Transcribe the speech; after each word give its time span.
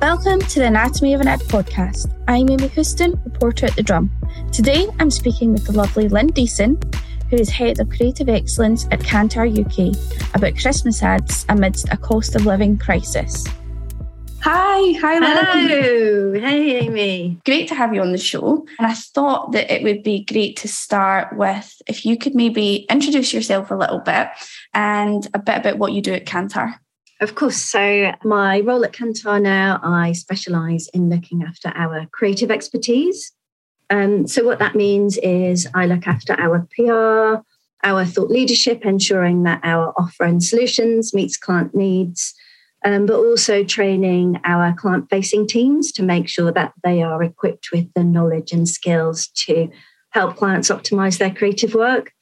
Welcome 0.00 0.40
to 0.40 0.60
the 0.60 0.66
Anatomy 0.66 1.12
of 1.12 1.20
an 1.20 1.28
Ad 1.28 1.40
podcast. 1.40 2.10
I'm 2.26 2.48
Amy 2.48 2.68
Houston, 2.68 3.20
reporter 3.22 3.66
at 3.66 3.76
The 3.76 3.82
Drum. 3.82 4.10
Today 4.50 4.86
I'm 4.98 5.10
speaking 5.10 5.52
with 5.52 5.66
the 5.66 5.72
lovely 5.72 6.08
Lynne 6.08 6.30
Deason, 6.30 6.82
who 7.28 7.36
is 7.36 7.50
Head 7.50 7.80
of 7.80 7.90
Creative 7.90 8.26
Excellence 8.26 8.86
at 8.90 9.00
Kantar 9.00 9.46
UK, 9.46 9.94
about 10.34 10.58
Christmas 10.58 11.02
ads 11.02 11.44
amidst 11.50 11.92
a 11.92 11.98
cost 11.98 12.34
of 12.34 12.46
living 12.46 12.78
crisis. 12.78 13.46
Hi, 14.40 14.98
hi, 14.98 15.18
Lynne. 15.18 15.68
Hello, 15.68 16.32
hey, 16.32 16.78
Amy. 16.78 17.38
Great 17.44 17.68
to 17.68 17.74
have 17.74 17.94
you 17.94 18.00
on 18.00 18.12
the 18.12 18.18
show. 18.18 18.66
And 18.78 18.86
I 18.86 18.94
thought 18.94 19.52
that 19.52 19.70
it 19.70 19.82
would 19.82 20.02
be 20.02 20.24
great 20.24 20.56
to 20.58 20.68
start 20.68 21.36
with 21.36 21.76
if 21.86 22.06
you 22.06 22.16
could 22.16 22.34
maybe 22.34 22.86
introduce 22.88 23.34
yourself 23.34 23.70
a 23.70 23.76
little 23.76 24.00
bit 24.00 24.28
and 24.72 25.28
a 25.34 25.38
bit 25.38 25.58
about 25.58 25.76
what 25.76 25.92
you 25.92 26.00
do 26.00 26.14
at 26.14 26.24
Kantar. 26.24 26.76
Of 27.20 27.34
course. 27.34 27.56
So, 27.56 28.12
my 28.24 28.60
role 28.60 28.82
at 28.82 28.92
Kantar 28.92 29.42
now, 29.42 29.78
I 29.82 30.12
specialise 30.12 30.88
in 30.88 31.10
looking 31.10 31.42
after 31.42 31.70
our 31.74 32.06
creative 32.12 32.50
expertise. 32.50 33.32
Um, 33.90 34.26
so, 34.26 34.42
what 34.42 34.58
that 34.60 34.74
means 34.74 35.18
is 35.18 35.68
I 35.74 35.84
look 35.84 36.06
after 36.06 36.32
our 36.40 36.66
PR, 36.74 37.42
our 37.86 38.04
thought 38.06 38.30
leadership, 38.30 38.86
ensuring 38.86 39.42
that 39.42 39.60
our 39.62 39.92
offer 39.98 40.24
and 40.24 40.42
solutions 40.42 41.12
meets 41.12 41.36
client 41.36 41.74
needs, 41.74 42.32
um, 42.86 43.04
but 43.04 43.16
also 43.16 43.64
training 43.64 44.40
our 44.44 44.72
client 44.72 45.10
facing 45.10 45.46
teams 45.46 45.92
to 45.92 46.02
make 46.02 46.26
sure 46.26 46.50
that 46.52 46.72
they 46.82 47.02
are 47.02 47.22
equipped 47.22 47.68
with 47.70 47.92
the 47.94 48.02
knowledge 48.02 48.50
and 48.50 48.66
skills 48.66 49.26
to 49.44 49.68
help 50.12 50.36
clients 50.36 50.70
optimize 50.70 51.18
their 51.18 51.34
creative 51.34 51.74
work. 51.74 52.12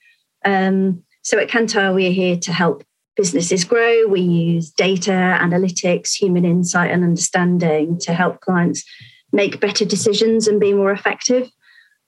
Um, 0.45 1.05
so, 1.23 1.39
at 1.39 1.49
Kantar, 1.49 1.95
we're 1.95 2.11
here 2.11 2.37
to 2.39 2.53
help 2.53 2.83
businesses 3.19 3.65
grow. 3.65 4.07
We 4.07 4.21
use 4.21 4.71
data, 4.71 5.11
analytics, 5.43 6.15
human 6.15 6.45
insight, 6.45 6.93
and 6.93 7.03
understanding 7.03 7.99
to 7.99 8.15
help 8.15 8.41
clients 8.41 8.85
make 9.33 9.61
better 9.61 9.85
decisions 9.85 10.47
and 10.47 10.61
be 10.61 10.73
more 10.73 10.93
effective. 10.93 11.51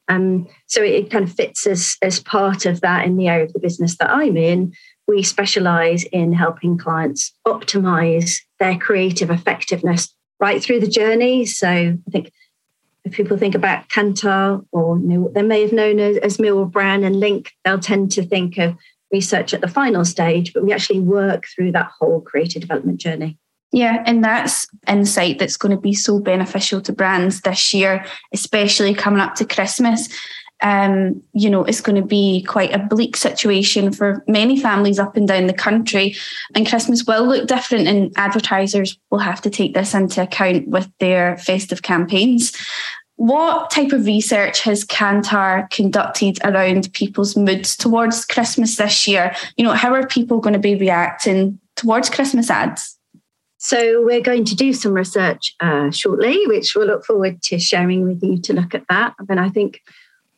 Um, 0.08 0.46
so 0.66 0.82
it 0.82 1.10
kind 1.10 1.24
of 1.24 1.32
fits 1.32 1.66
as, 1.66 1.96
as 2.00 2.20
part 2.20 2.64
of 2.64 2.80
that 2.80 3.04
in 3.06 3.16
the 3.16 3.28
area 3.28 3.44
of 3.44 3.52
the 3.52 3.58
business 3.58 3.96
that 3.98 4.08
I'm 4.08 4.36
in. 4.36 4.72
We 5.08 5.24
specialize 5.24 6.04
in 6.04 6.32
helping 6.32 6.78
clients 6.78 7.32
optimize 7.46 8.36
their 8.60 8.78
creative 8.78 9.30
effectiveness 9.30 10.14
right 10.38 10.62
through 10.62 10.80
the 10.80 10.86
journey. 10.86 11.44
So 11.44 11.68
I 11.68 12.10
think 12.10 12.32
if 13.04 13.12
people 13.12 13.36
think 13.36 13.56
about 13.56 13.88
Kantar 13.88 14.64
or 14.70 14.96
you 14.98 15.06
know, 15.06 15.32
they 15.34 15.42
may 15.42 15.62
have 15.62 15.72
known 15.72 15.98
as, 15.98 16.18
as 16.18 16.38
Millward 16.38 16.70
Brown 16.70 17.02
and 17.02 17.18
Link, 17.18 17.52
they'll 17.64 17.80
tend 17.80 18.12
to 18.12 18.24
think 18.24 18.58
of 18.58 18.76
research 19.12 19.54
at 19.54 19.60
the 19.60 19.68
final 19.68 20.04
stage, 20.04 20.52
but 20.52 20.64
we 20.64 20.72
actually 20.72 21.00
work 21.00 21.46
through 21.46 21.72
that 21.72 21.90
whole 21.98 22.20
creative 22.20 22.62
development 22.62 23.00
journey. 23.00 23.38
Yeah, 23.72 24.02
and 24.04 24.24
that's 24.24 24.66
insight 24.88 25.38
that's 25.38 25.56
going 25.56 25.74
to 25.74 25.80
be 25.80 25.94
so 25.94 26.18
beneficial 26.18 26.80
to 26.82 26.92
brands 26.92 27.42
this 27.42 27.72
year, 27.72 28.04
especially 28.32 28.94
coming 28.94 29.20
up 29.20 29.36
to 29.36 29.44
Christmas. 29.44 30.08
Um, 30.62 31.22
you 31.32 31.48
know, 31.48 31.64
it's 31.64 31.80
going 31.80 31.96
to 31.96 32.06
be 32.06 32.42
quite 32.42 32.74
a 32.74 32.78
bleak 32.78 33.16
situation 33.16 33.92
for 33.92 34.22
many 34.26 34.60
families 34.60 34.98
up 34.98 35.16
and 35.16 35.26
down 35.26 35.46
the 35.46 35.54
country. 35.54 36.16
And 36.54 36.68
Christmas 36.68 37.04
will 37.04 37.24
look 37.24 37.46
different, 37.46 37.86
and 37.86 38.12
advertisers 38.16 38.98
will 39.10 39.20
have 39.20 39.40
to 39.42 39.50
take 39.50 39.74
this 39.74 39.94
into 39.94 40.22
account 40.22 40.68
with 40.68 40.90
their 40.98 41.38
festive 41.38 41.82
campaigns. 41.82 42.52
What 43.20 43.68
type 43.68 43.92
of 43.92 44.06
research 44.06 44.62
has 44.62 44.82
Kantar 44.82 45.68
conducted 45.68 46.38
around 46.42 46.90
people's 46.94 47.36
moods 47.36 47.76
towards 47.76 48.24
Christmas 48.24 48.76
this 48.76 49.06
year? 49.06 49.36
You 49.58 49.64
know, 49.64 49.74
how 49.74 49.92
are 49.92 50.06
people 50.06 50.40
going 50.40 50.54
to 50.54 50.58
be 50.58 50.74
reacting 50.74 51.60
towards 51.76 52.08
Christmas 52.08 52.48
ads? 52.48 52.96
So, 53.58 54.02
we're 54.02 54.22
going 54.22 54.46
to 54.46 54.56
do 54.56 54.72
some 54.72 54.94
research 54.94 55.54
uh, 55.60 55.90
shortly, 55.90 56.46
which 56.46 56.74
we'll 56.74 56.86
look 56.86 57.04
forward 57.04 57.42
to 57.42 57.58
sharing 57.58 58.08
with 58.08 58.22
you 58.22 58.40
to 58.40 58.54
look 58.54 58.74
at 58.74 58.88
that. 58.88 59.12
And 59.28 59.38
I 59.38 59.50
think 59.50 59.82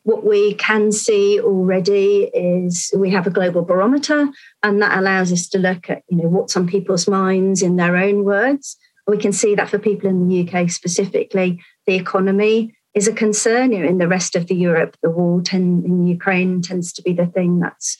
what 0.01 0.25
we 0.25 0.53
can 0.55 0.91
see 0.91 1.39
already 1.39 2.29
is 2.33 2.93
we 2.93 3.11
have 3.11 3.25
a 3.25 3.29
global 3.29 3.61
barometer, 3.61 4.27
and 4.61 4.81
that 4.81 4.99
allows 4.99 5.31
us 5.31 5.47
to 5.47 5.57
look 5.57 5.89
at 5.89 6.03
you 6.09 6.17
know 6.17 6.27
what's 6.27 6.57
on 6.57 6.67
people's 6.67 7.07
minds 7.07 7.61
in 7.61 7.77
their 7.77 7.95
own 7.95 8.25
words. 8.25 8.75
We 9.07 9.17
can 9.17 9.31
see 9.31 9.55
that 9.55 9.69
for 9.69 9.79
people 9.79 10.09
in 10.09 10.27
the 10.27 10.45
UK 10.45 10.69
specifically, 10.69 11.61
the 11.85 11.95
economy 11.95 12.75
is 12.93 13.07
a 13.07 13.13
concern. 13.13 13.71
You 13.71 13.79
know, 13.79 13.89
in 13.89 13.97
the 13.97 14.07
rest 14.07 14.35
of 14.35 14.47
the 14.47 14.55
Europe, 14.55 14.97
the 15.01 15.09
war 15.09 15.41
ten, 15.41 15.83
in 15.85 16.07
Ukraine 16.07 16.61
tends 16.61 16.93
to 16.93 17.01
be 17.01 17.13
the 17.13 17.25
thing 17.25 17.59
that's 17.59 17.97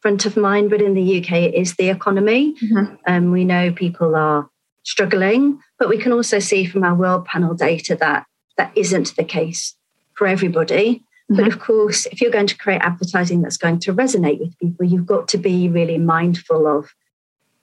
front 0.00 0.26
of 0.26 0.36
mind, 0.36 0.68
but 0.68 0.82
in 0.82 0.94
the 0.94 1.20
UK, 1.20 1.32
it 1.32 1.54
is 1.54 1.76
the 1.76 1.88
economy. 1.88 2.54
Mm-hmm. 2.54 2.94
Um, 3.06 3.30
we 3.30 3.44
know 3.44 3.72
people 3.72 4.16
are 4.16 4.50
struggling, 4.82 5.60
but 5.78 5.88
we 5.88 5.96
can 5.96 6.12
also 6.12 6.40
see 6.40 6.64
from 6.66 6.82
our 6.82 6.94
World 6.94 7.24
Panel 7.24 7.54
data 7.54 7.96
that 7.96 8.26
that 8.58 8.72
isn't 8.76 9.16
the 9.16 9.24
case 9.24 9.76
for 10.14 10.26
everybody. 10.26 11.04
Mm-hmm. 11.30 11.36
But 11.36 11.46
of 11.46 11.60
course, 11.60 12.06
if 12.06 12.20
you're 12.20 12.32
going 12.32 12.48
to 12.48 12.58
create 12.58 12.82
advertising 12.82 13.42
that's 13.42 13.56
going 13.56 13.78
to 13.80 13.94
resonate 13.94 14.40
with 14.40 14.58
people, 14.58 14.84
you've 14.84 15.06
got 15.06 15.28
to 15.28 15.38
be 15.38 15.68
really 15.68 15.98
mindful 15.98 16.66
of 16.66 16.90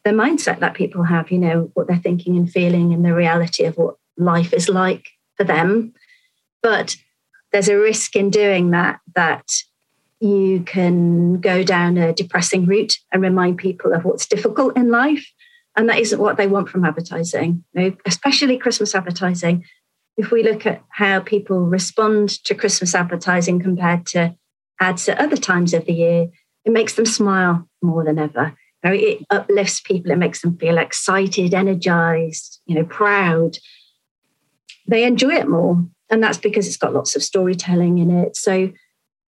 the 0.05 0.11
mindset 0.11 0.59
that 0.59 0.75
people 0.75 1.03
have, 1.03 1.29
you 1.29 1.37
know, 1.37 1.71
what 1.73 1.87
they're 1.87 1.97
thinking 1.97 2.37
and 2.37 2.49
feeling 2.49 2.93
and 2.93 3.03
the 3.03 3.13
reality 3.13 3.65
of 3.65 3.77
what 3.77 3.97
life 4.17 4.53
is 4.53 4.69
like 4.69 5.09
for 5.39 5.45
them. 5.45 5.93
But 6.61 6.97
there's 7.51 7.69
a 7.69 7.77
risk 7.77 8.15
in 8.15 8.29
doing 8.29 8.71
that 8.71 8.99
that 9.15 9.47
you 10.19 10.61
can 10.65 11.39
go 11.39 11.63
down 11.63 11.97
a 11.97 12.13
depressing 12.13 12.65
route 12.65 12.97
and 13.11 13.21
remind 13.21 13.57
people 13.57 13.93
of 13.93 14.03
what's 14.03 14.27
difficult 14.27 14.75
in 14.75 14.91
life. 14.91 15.25
And 15.77 15.87
that 15.87 15.99
isn't 15.99 16.19
what 16.19 16.35
they 16.35 16.47
want 16.47 16.67
from 16.67 16.83
advertising, 16.83 17.63
especially 18.05 18.57
Christmas 18.57 18.93
advertising. 18.93 19.63
If 20.17 20.29
we 20.29 20.43
look 20.43 20.65
at 20.65 20.83
how 20.89 21.21
people 21.21 21.61
respond 21.61 22.29
to 22.43 22.53
Christmas 22.53 22.93
advertising 22.93 23.61
compared 23.61 24.05
to 24.07 24.35
ads 24.81 25.07
at 25.07 25.21
other 25.21 25.37
times 25.37 25.73
of 25.73 25.85
the 25.85 25.93
year, 25.93 26.27
it 26.65 26.73
makes 26.73 26.95
them 26.95 27.05
smile 27.05 27.65
more 27.81 28.03
than 28.03 28.19
ever. 28.19 28.53
It 28.83 29.25
uplifts 29.29 29.79
people, 29.79 30.11
it 30.11 30.17
makes 30.17 30.41
them 30.41 30.57
feel 30.57 30.77
excited, 30.77 31.53
energized, 31.53 32.59
you 32.65 32.75
know, 32.75 32.83
proud. 32.83 33.57
They 34.89 35.03
enjoy 35.03 35.35
it 35.35 35.47
more 35.47 35.85
and 36.09 36.23
that's 36.23 36.37
because 36.37 36.67
it's 36.67 36.77
got 36.77 36.93
lots 36.93 37.15
of 37.15 37.23
storytelling 37.23 37.99
in 37.99 38.09
it. 38.09 38.35
So 38.35 38.71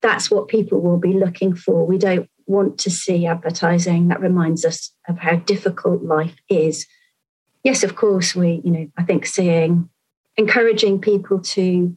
that's 0.01 0.31
what 0.31 0.47
people 0.47 0.81
will 0.81 0.97
be 0.97 1.13
looking 1.13 1.55
for. 1.55 1.85
We 1.85 1.97
don't 1.97 2.27
want 2.47 2.79
to 2.79 2.89
see 2.89 3.27
advertising 3.27 4.07
that 4.07 4.19
reminds 4.19 4.65
us 4.65 4.91
of 5.07 5.19
how 5.19 5.35
difficult 5.35 6.03
life 6.03 6.35
is. 6.49 6.87
Yes, 7.63 7.83
of 7.83 7.95
course, 7.95 8.35
we, 8.35 8.61
you 8.63 8.71
know, 8.71 8.87
I 8.97 9.03
think 9.03 9.25
seeing 9.25 9.89
encouraging 10.37 10.99
people 10.99 11.39
to 11.39 11.95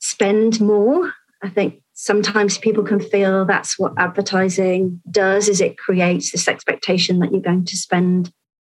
spend 0.00 0.60
more. 0.60 1.12
I 1.42 1.48
think 1.48 1.80
sometimes 1.92 2.58
people 2.58 2.82
can 2.82 3.00
feel 3.00 3.44
that's 3.44 3.78
what 3.78 3.92
advertising 3.96 5.00
does 5.08 5.48
is 5.48 5.60
it 5.60 5.78
creates 5.78 6.32
this 6.32 6.48
expectation 6.48 7.20
that 7.20 7.30
you're 7.30 7.40
going 7.40 7.64
to 7.66 7.76
spend 7.76 8.32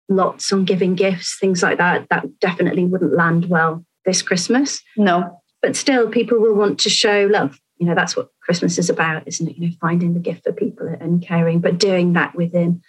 lots 0.10 0.54
on 0.54 0.66
giving 0.66 0.94
gifts, 0.94 1.38
things 1.40 1.64
like 1.64 1.80
that. 1.80 2.08
That 2.10 2.40
definitely 2.40 2.86
wouldn't 2.86 3.16
land 3.16 3.50
well 3.50 3.84
this 4.06 4.22
Christmas. 4.22 4.82
No. 4.98 5.42
But 5.62 5.76
still, 5.76 6.10
people 6.10 6.40
will 6.40 6.56
want 6.56 6.80
to 6.82 6.90
show 6.90 7.28
love. 7.32 7.60
You 7.78 7.88
know, 7.88 7.96
that's 7.96 8.16
what 8.16 8.30
Christmas 8.42 8.78
is 8.78 8.90
about, 8.90 9.28
isn't 9.28 9.48
it? 9.48 9.58
You 9.58 9.68
know, 9.68 9.74
finding 9.82 10.14
the 10.14 10.20
gift 10.20 10.44
for 10.44 10.54
people 10.54 10.88
and 10.88 11.22
caring, 11.22 11.60
but 11.60 11.80
doing 11.80 12.14
that 12.14 12.36
within 12.36 12.82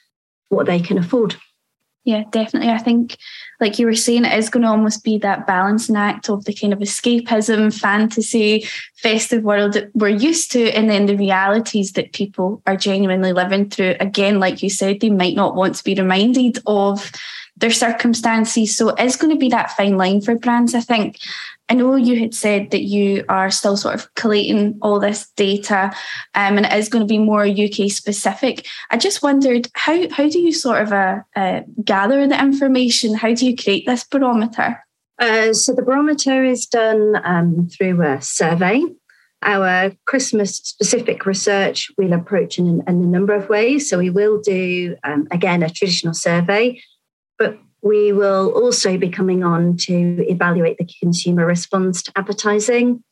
what 0.49 0.67
they 0.67 0.81
can 0.81 0.99
afford. 0.99 1.37
Yeah, 2.05 2.25
definitely. 2.31 2.71
I 2.71 2.79
think, 2.79 3.17
like 3.61 3.79
you 3.79 3.87
were 3.87 3.95
saying, 3.95 4.27
it 4.27 4.39
is 4.39 4.51
going 4.51 4.63
to 4.63 4.69
almost 4.69 5.05
be 5.05 5.17
that 5.19 5.47
balancing 5.47 5.97
act 5.97 6.29
of 6.29 6.45
the 6.45 6.53
kind 6.53 6.75
of 6.75 6.81
escapism, 6.81 7.73
fantasy, 7.73 8.69
festive 8.97 9.43
world 9.43 9.73
that 9.73 9.91
we're 9.95 10.09
used 10.09 10.53
to, 10.53 10.71
and 10.73 10.91
then 10.91 11.07
the 11.07 11.17
realities 11.17 11.93
that 11.93 12.13
people 12.13 12.63
are 12.67 12.77
genuinely 12.77 13.33
living 13.33 13.71
through. 13.71 13.95
Again, 14.01 14.39
like 14.39 14.63
you 14.63 14.69
said, 14.69 15.01
they 15.01 15.09
might 15.09 15.35
not 15.35 15.55
want 15.55 15.77
to 15.77 15.85
be 15.85 15.95
reminded 15.95 16.59
of 16.67 17.11
their 17.57 17.71
circumstances. 17.71 18.77
So 18.77 18.91
it's 18.91 19.17
going 19.17 19.33
to 19.33 19.39
be 19.39 19.49
that 19.51 19.71
fine 19.73 19.97
line 19.97 20.21
for 20.21 20.35
brands, 20.35 20.75
I 20.75 20.81
think. 20.81 21.19
I 21.69 21.75
know 21.75 21.97
you 21.97 22.19
had 22.19 22.35
said 22.35 22.73
that 22.73 22.83
you 22.83 23.25
are 23.29 23.51
still 23.51 23.77
sort 23.77 23.95
of 23.95 24.13
collating 24.15 24.79
all 24.83 25.01
this 25.01 25.31
data 25.31 25.93
um, 26.35 26.59
and 26.59 26.67
it 26.67 26.73
is 26.75 26.91
going 26.91 27.01
to 27.01 27.09
be 27.09 27.19
more 27.19 27.47
UK 27.47 27.91
specific. 27.91 28.67
I 28.91 28.99
just 28.99 29.23
wondered 29.23 29.69
how, 29.75 30.09
how 30.11 30.29
do 30.29 30.41
you 30.41 30.53
sort 30.53 30.83
of 30.83 30.93
uh, 30.93 31.21
uh, 31.35 31.63
gather 31.83 32.27
the 32.27 32.39
information? 32.39 33.15
How 33.15 33.33
do 33.33 33.47
you 33.47 33.57
create 33.57 33.87
this 33.87 34.05
barometer? 34.05 34.85
Uh, 35.19 35.53
so 35.53 35.73
the 35.73 35.83
barometer 35.83 36.45
is 36.45 36.67
done 36.67 37.21
um, 37.25 37.69
through 37.69 38.03
a 38.03 38.21
survey. 38.21 38.83
Our 39.41 39.93
Christmas 40.07 40.57
specific 40.57 41.25
research 41.25 41.91
we'll 41.97 42.15
approach 42.15 42.59
in, 42.59 42.67
in, 42.67 42.83
a 42.87 42.93
number 42.93 43.35
of 43.35 43.49
ways. 43.49 43.89
So 43.89 43.99
we 43.99 44.11
will 44.11 44.41
do, 44.41 44.97
um, 45.05 45.29
again, 45.31 45.63
a 45.63 45.71
traditional 45.71 46.15
survey 46.15 46.81
but 47.39 47.59
we 47.83 48.13
will 48.13 48.51
also 48.53 48.97
be 48.97 49.11
coming 49.11 49.45
on 49.45 49.77
to 49.77 50.25
evaluate 50.29 50.79
the 50.79 50.89
consumer 51.01 51.45
response 51.45 52.03
to 52.03 52.13
advertising. 52.17 53.05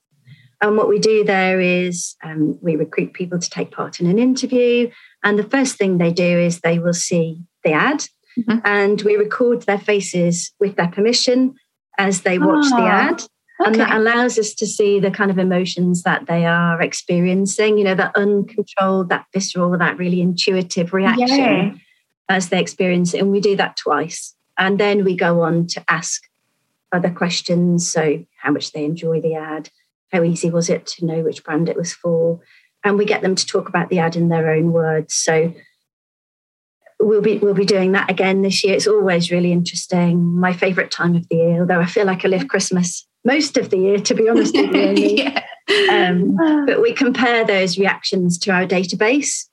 And 0.62 0.76
what 0.76 0.88
we 0.88 0.98
do 0.98 1.24
there 1.24 1.60
is 1.60 2.14
um, 2.24 2.58
we 2.62 2.76
recruit 2.76 3.12
people 3.12 3.38
to 3.38 3.50
take 3.50 3.72
part 3.72 4.00
in 4.00 4.06
an 4.06 4.18
interview. 4.18 4.90
And 5.22 5.38
the 5.38 5.44
first 5.44 5.76
thing 5.76 5.98
they 5.98 6.12
do 6.12 6.38
is 6.38 6.60
they 6.60 6.78
will 6.78 6.94
see 6.94 7.42
the 7.64 7.72
ad 7.72 8.04
mm-hmm. 8.38 8.58
and 8.64 9.02
we 9.02 9.16
record 9.16 9.62
their 9.62 9.78
faces 9.78 10.52
with 10.58 10.76
their 10.76 10.88
permission. 10.88 11.54
as 11.98 12.22
they 12.22 12.38
watch 12.38 12.64
oh, 12.72 12.76
the 12.76 12.82
ah, 12.82 13.08
ad. 13.10 13.22
Okay. 13.60 13.70
And 13.70 13.74
that 13.74 13.96
allows 13.96 14.38
us 14.38 14.54
to 14.54 14.66
see 14.66 14.98
the 14.98 15.10
kind 15.10 15.30
of 15.30 15.38
emotions 15.38 16.02
that 16.04 16.26
they 16.26 16.46
are 16.46 16.80
experiencing, 16.80 17.76
you 17.76 17.84
know, 17.84 17.94
that 17.94 18.16
uncontrolled, 18.16 19.10
that 19.10 19.26
visceral, 19.32 19.76
that 19.76 19.98
really 19.98 20.20
intuitive 20.20 20.94
reaction. 20.94 21.80
As 22.32 22.48
they 22.48 22.60
experience 22.60 23.14
it. 23.14 23.20
And 23.20 23.30
we 23.30 23.40
do 23.40 23.56
that 23.56 23.76
twice. 23.76 24.34
And 24.58 24.78
then 24.78 25.04
we 25.04 25.16
go 25.16 25.42
on 25.42 25.66
to 25.68 25.84
ask 25.88 26.22
other 26.92 27.10
questions. 27.10 27.90
So, 27.90 28.24
how 28.40 28.52
much 28.52 28.72
they 28.72 28.84
enjoy 28.84 29.20
the 29.20 29.34
ad, 29.34 29.70
how 30.12 30.22
easy 30.22 30.50
was 30.50 30.68
it 30.68 30.86
to 30.86 31.06
know 31.06 31.22
which 31.22 31.44
brand 31.44 31.68
it 31.68 31.76
was 31.76 31.92
for? 31.92 32.40
And 32.84 32.98
we 32.98 33.04
get 33.04 33.22
them 33.22 33.34
to 33.34 33.46
talk 33.46 33.68
about 33.68 33.88
the 33.88 34.00
ad 34.00 34.16
in 34.16 34.28
their 34.28 34.50
own 34.50 34.72
words. 34.72 35.14
So, 35.14 35.54
we'll 37.02 37.20
be 37.20 37.38
we'll 37.38 37.54
be 37.54 37.64
doing 37.64 37.92
that 37.92 38.10
again 38.10 38.42
this 38.42 38.62
year. 38.64 38.74
It's 38.74 38.86
always 38.86 39.30
really 39.30 39.52
interesting. 39.52 40.38
My 40.38 40.52
favourite 40.52 40.90
time 40.90 41.16
of 41.16 41.28
the 41.28 41.36
year, 41.36 41.60
although 41.60 41.80
I 41.80 41.86
feel 41.86 42.06
like 42.06 42.24
I 42.24 42.28
live 42.28 42.48
Christmas 42.48 43.06
most 43.24 43.56
of 43.56 43.70
the 43.70 43.78
year, 43.78 43.98
to 43.98 44.14
be 44.14 44.28
honest 44.28 44.54
with 44.54 44.74
you. 44.74 45.16
yeah. 45.16 45.42
um, 45.90 46.36
but 46.66 46.82
we 46.82 46.92
compare 46.92 47.44
those 47.44 47.78
reactions 47.78 48.38
to 48.40 48.52
our 48.52 48.66
database. 48.66 49.48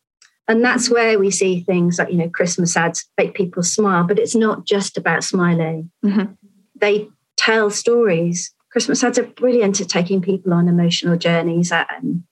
And 0.50 0.66
that's 0.66 0.90
where 0.90 1.20
we 1.20 1.30
see 1.30 1.62
things 1.62 2.00
like, 2.00 2.10
you 2.10 2.18
know, 2.18 2.30
Christmas 2.30 2.76
ads 2.76 3.08
make 3.20 3.36
people 3.36 3.62
smile, 3.62 4.04
but 4.04 4.18
it's 4.18 4.36
not 4.36 4.66
just 4.66 4.98
about 4.98 5.24
smiling. 5.24 5.92
Mm-hmm. 6.04 6.34
They 6.76 7.08
tell 7.38 7.70
stories. 7.70 8.52
Christmas 8.72 9.04
ads 9.04 9.20
are 9.20 9.28
brilliant 9.28 9.80
at 9.80 9.90
taking 9.90 10.24
people 10.24 10.52
on 10.52 10.68
emotional 10.68 11.18
journeys. 11.18 11.72
Um, 11.72 12.26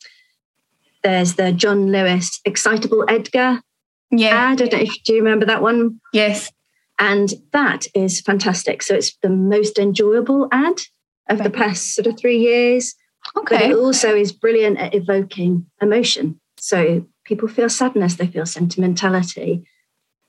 there's 1.03 1.35
the 1.35 1.51
John 1.51 1.91
Lewis 1.91 2.41
Excitable 2.43 3.05
Edgar 3.07 3.61
yeah. 4.09 4.29
ad. 4.29 4.53
I 4.53 4.65
don't 4.65 4.73
know 4.73 4.79
if 4.79 5.03
do 5.03 5.13
you 5.13 5.19
remember 5.19 5.45
that 5.45 5.61
one? 5.61 5.99
Yes. 6.11 6.51
And 6.97 7.31
that 7.53 7.85
is 7.93 8.21
fantastic. 8.21 8.81
So 8.81 8.95
it's 8.95 9.15
the 9.21 9.29
most 9.29 9.77
enjoyable 9.77 10.47
ad 10.51 10.81
of 11.29 11.43
the 11.43 11.51
past 11.51 11.93
sort 11.93 12.07
of 12.07 12.17
three 12.17 12.39
years. 12.39 12.95
Okay. 13.37 13.57
But 13.57 13.69
it 13.69 13.75
also 13.75 14.15
is 14.15 14.31
brilliant 14.31 14.79
at 14.79 14.95
evoking 14.95 15.67
emotion. 15.81 16.39
So 16.57 17.05
people 17.27 17.47
feel 17.47 17.69
sadness, 17.69 18.15
they 18.15 18.27
feel 18.27 18.45
sentimentality, 18.45 19.63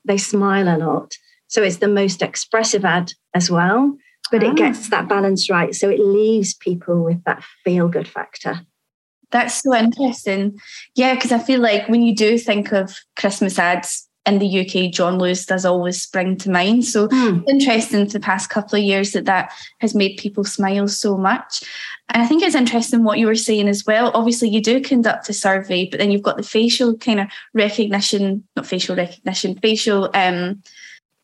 they 0.05 0.17
smile 0.17 0.67
a 0.67 0.77
lot. 0.77 1.17
So 1.47 1.63
it's 1.63 1.77
the 1.77 1.87
most 1.87 2.21
expressive 2.21 2.85
ad 2.85 3.13
as 3.33 3.49
well, 3.49 3.97
but 4.31 4.43
ah. 4.43 4.51
it 4.51 4.57
gets 4.57 4.89
that 4.89 5.09
balance 5.09 5.49
right. 5.49 5.73
So 5.73 5.89
it 5.89 5.99
leaves 5.99 6.53
people 6.53 7.03
with 7.03 7.23
that 7.23 7.43
feel 7.63 7.87
good 7.87 8.07
factor. 8.07 8.61
That's 9.31 9.61
so 9.61 9.75
interesting. 9.75 10.59
Yeah, 10.95 11.15
because 11.15 11.31
I 11.31 11.39
feel 11.39 11.59
like 11.59 11.87
when 11.87 12.01
you 12.01 12.15
do 12.15 12.37
think 12.37 12.71
of 12.71 12.95
Christmas 13.15 13.59
ads 13.59 14.07
in 14.25 14.39
the 14.39 14.59
UK, 14.59 14.91
John 14.91 15.17
Lewis 15.17 15.45
does 15.45 15.65
always 15.65 16.01
spring 16.01 16.35
to 16.37 16.49
mind. 16.49 16.85
So 16.85 17.07
mm. 17.07 17.43
interesting 17.47 18.05
for 18.05 18.13
the 18.13 18.19
past 18.19 18.49
couple 18.49 18.77
of 18.77 18.83
years 18.83 19.11
that 19.11 19.25
that 19.25 19.51
has 19.79 19.95
made 19.95 20.17
people 20.17 20.43
smile 20.43 20.87
so 20.87 21.15
much. 21.15 21.63
And 22.09 22.23
I 22.23 22.25
think 22.25 22.43
it's 22.43 22.55
interesting 22.55 23.03
what 23.03 23.19
you 23.19 23.27
were 23.27 23.35
saying 23.35 23.67
as 23.67 23.85
well. 23.85 24.11
Obviously, 24.13 24.49
you 24.49 24.61
do 24.61 24.81
conduct 24.81 25.29
a 25.29 25.33
survey, 25.33 25.87
but 25.89 25.99
then 25.99 26.11
you've 26.11 26.23
got 26.23 26.37
the 26.37 26.43
facial 26.43 26.97
kind 26.97 27.19
of 27.19 27.27
recognition, 27.53 28.43
not 28.55 28.65
facial 28.65 28.95
recognition, 28.95 29.59
facial 29.61 30.09
um, 30.13 30.61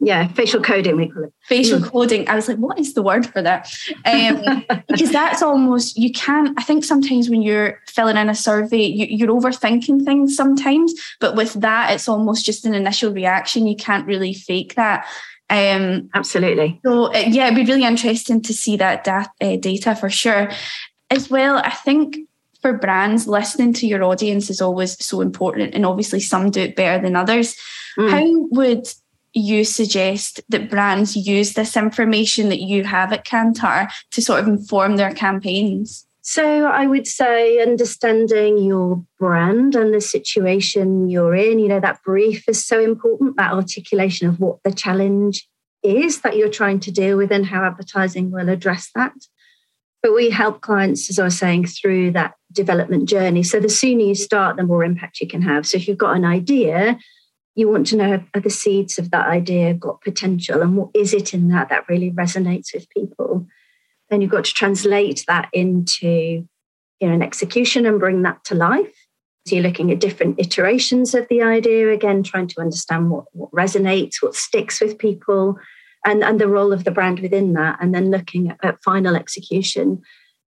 yeah, 0.01 0.27
facial 0.27 0.61
coding, 0.61 0.97
we 0.97 1.09
call 1.09 1.23
it. 1.23 1.33
Facial 1.45 1.79
mm. 1.79 1.89
coding. 1.89 2.27
I 2.27 2.35
was 2.35 2.47
like, 2.49 2.57
what 2.57 2.77
is 2.77 2.93
the 2.93 3.01
word 3.01 3.25
for 3.25 3.41
that? 3.41 3.73
Um, 4.03 4.65
because 4.87 5.11
that's 5.11 5.41
almost, 5.41 5.97
you 5.97 6.11
can't, 6.11 6.57
I 6.59 6.63
think 6.63 6.83
sometimes 6.83 7.29
when 7.29 7.41
you're 7.41 7.79
filling 7.87 8.17
in 8.17 8.29
a 8.29 8.35
survey, 8.35 8.83
you, 8.83 9.25
are 9.25 9.33
overthinking 9.33 10.03
things 10.03 10.35
sometimes. 10.35 10.93
But 11.21 11.35
with 11.35 11.53
that, 11.53 11.93
it's 11.93 12.09
almost 12.09 12.45
just 12.45 12.65
an 12.65 12.75
initial 12.75 13.13
reaction. 13.13 13.67
You 13.67 13.75
can't 13.77 14.05
really 14.05 14.33
fake 14.33 14.75
that. 14.75 15.07
Um, 15.49 16.09
Absolutely. 16.13 16.79
So, 16.85 17.13
uh, 17.13 17.23
yeah, 17.27 17.47
it'd 17.47 17.55
be 17.55 17.71
really 17.71 17.85
interesting 17.85 18.41
to 18.41 18.53
see 18.53 18.77
that 18.77 19.03
da- 19.03 19.27
uh, 19.41 19.57
data 19.57 19.95
for 19.95 20.09
sure. 20.09 20.49
As 21.09 21.29
well, 21.29 21.57
I 21.59 21.69
think 21.69 22.17
for 22.61 22.73
brands, 22.73 23.27
listening 23.27 23.73
to 23.73 23.87
your 23.87 24.03
audience 24.03 24.49
is 24.49 24.59
always 24.59 25.03
so 25.05 25.21
important. 25.21 25.75
And 25.75 25.85
obviously, 25.85 26.19
some 26.19 26.49
do 26.49 26.61
it 26.61 26.75
better 26.75 27.01
than 27.01 27.15
others. 27.15 27.55
Mm. 27.97 28.09
How 28.09 28.47
would 28.51 28.87
you 29.33 29.65
suggest 29.65 30.41
that 30.49 30.69
brands 30.69 31.15
use 31.15 31.53
this 31.53 31.77
information 31.77 32.49
that 32.49 32.61
you 32.61 32.83
have 32.83 33.13
at 33.13 33.25
Kantar 33.25 33.91
to 34.11 34.21
sort 34.21 34.39
of 34.39 34.47
inform 34.47 34.95
their 34.95 35.13
campaigns? 35.13 36.07
So 36.27 36.65
I 36.65 36.87
would 36.87 37.05
say 37.05 37.61
understanding 37.61 38.57
your 38.57 39.05
brand 39.19 39.75
and 39.75 39.93
the 39.93 40.01
situation 40.01 41.07
you're 41.07 41.35
in, 41.35 41.59
you 41.59 41.67
know, 41.67 41.79
that 41.79 42.01
brief 42.03 42.49
is 42.49 42.65
so 42.65 42.79
important, 42.79 43.37
that 43.37 43.53
articulation 43.53 44.27
of 44.27 44.39
what 44.39 44.57
the 44.63 44.73
challenge 44.73 45.47
is 45.83 46.21
that 46.21 46.35
you're 46.35 46.49
trying 46.49 46.79
to 46.79 46.91
deal 46.91 47.15
with 47.15 47.31
and 47.31 47.45
how 47.45 47.63
advertising 47.63 48.31
will 48.31 48.49
address 48.49 48.89
that. 48.95 49.13
But 50.01 50.15
we 50.15 50.31
help 50.31 50.61
clients, 50.61 51.11
as 51.11 51.19
I 51.19 51.25
was 51.25 51.37
saying, 51.37 51.67
through 51.67 52.13
that 52.13 52.33
development 52.51 53.07
journey. 53.07 53.43
So 53.43 53.59
the 53.59 53.69
sooner 53.69 54.01
you 54.01 54.15
start, 54.15 54.57
the 54.57 54.63
more 54.63 54.83
impact 54.83 55.21
you 55.21 55.27
can 55.27 55.43
have. 55.43 55.67
So 55.67 55.77
if 55.77 55.87
you've 55.87 55.99
got 55.99 56.15
an 56.15 56.25
idea, 56.25 56.97
you 57.53 57.69
want 57.69 57.85
to 57.87 57.97
know 57.97 58.23
are 58.33 58.41
the 58.41 58.49
seeds 58.49 58.97
of 58.97 59.11
that 59.11 59.27
idea 59.27 59.75
got 59.75 60.01
potential 60.01 60.63
and 60.63 60.75
what 60.75 60.89
is 60.95 61.13
it 61.13 61.35
in 61.35 61.49
that 61.49 61.69
that 61.69 61.87
really 61.87 62.09
resonates 62.09 62.73
with 62.73 62.89
people 62.89 63.45
then 64.09 64.21
you've 64.21 64.31
got 64.31 64.45
to 64.45 64.53
translate 64.53 65.23
that 65.27 65.49
into 65.53 66.07
you 66.99 67.07
know 67.07 67.13
an 67.13 67.21
execution 67.21 67.85
and 67.85 67.99
bring 67.99 68.21
that 68.23 68.43
to 68.45 68.55
life. 68.55 68.93
So 69.47 69.55
you're 69.55 69.63
looking 69.63 69.91
at 69.91 69.99
different 69.99 70.39
iterations 70.39 71.13
of 71.13 71.27
the 71.27 71.43
idea 71.43 71.91
again 71.91 72.23
trying 72.23 72.47
to 72.47 72.61
understand 72.61 73.11
what, 73.11 73.25
what 73.31 73.51
resonates 73.51 74.15
what 74.21 74.33
sticks 74.33 74.81
with 74.81 74.97
people 74.97 75.59
and, 76.03 76.23
and 76.23 76.41
the 76.41 76.47
role 76.47 76.73
of 76.73 76.83
the 76.83 76.91
brand 76.91 77.19
within 77.19 77.53
that 77.53 77.77
and 77.79 77.93
then 77.93 78.09
looking 78.09 78.49
at, 78.49 78.57
at 78.63 78.81
final 78.83 79.15
execution 79.15 80.01